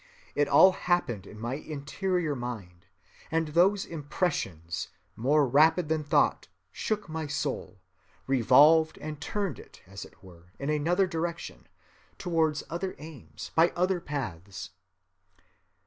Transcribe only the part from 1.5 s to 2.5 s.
interior